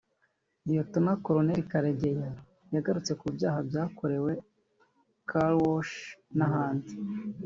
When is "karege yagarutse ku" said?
1.71-3.25